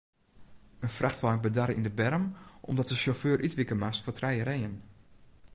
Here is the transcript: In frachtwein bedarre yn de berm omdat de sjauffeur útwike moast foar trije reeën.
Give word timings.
In 0.85 0.93
frachtwein 0.97 1.41
bedarre 1.45 1.73
yn 1.79 1.87
de 1.87 1.93
berm 1.99 2.25
omdat 2.69 2.89
de 2.89 2.97
sjauffeur 3.01 3.43
útwike 3.47 3.75
moast 3.81 4.03
foar 4.03 4.17
trije 4.17 4.43
reeën. 4.49 4.75